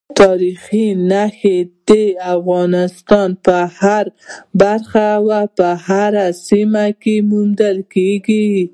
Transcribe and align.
تاریخي 0.21 0.85
نښې 1.09 1.57
د 1.87 1.89
افغانستان 2.35 3.29
په 3.45 3.57
هره 3.79 4.11
برخه 4.61 5.05
او 5.17 5.23
هره 5.87 6.27
سیمه 6.47 6.85
کې 7.01 7.15
موندل 7.29 7.77
کېږي. 7.93 8.45